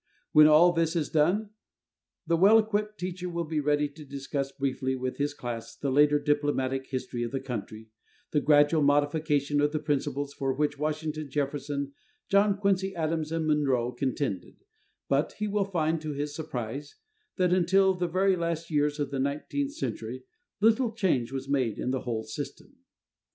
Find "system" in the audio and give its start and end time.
22.23-22.75